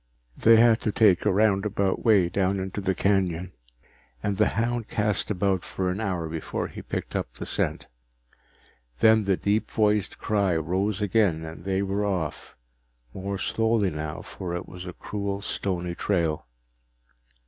[0.35, 3.51] They had to take a roundabout way down into the canyon
[4.23, 7.85] and the hound cast about for an hour before he picked up the scent.
[8.99, 12.55] Then the deep voiced cry rose again and they were off
[13.13, 16.47] more slowly now, for it was a cruel stony trail.